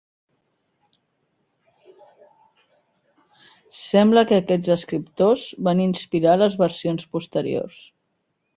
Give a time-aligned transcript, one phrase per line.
[3.81, 7.81] Sembla que aquests escriptors van inspirar les versions posteriors.